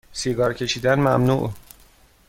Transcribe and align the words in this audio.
سیگار 0.13 0.53
کشیدن 0.53 0.95
ممنوع 0.99 1.51